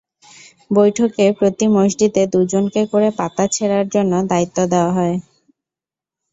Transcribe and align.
বৈঠকে 0.71 1.25
প্রতি 1.37 1.65
মসজিদে 1.75 2.23
দুজনকে 2.33 2.81
করে 2.91 3.09
পাতা 3.19 3.43
ছেঁড়ার 3.53 3.85
জন্য 3.93 4.13
দায়িত্ব 4.31 4.57
দেওয়া 4.71 4.91
হয়। 4.97 5.15